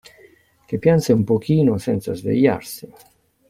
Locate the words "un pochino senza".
1.13-2.15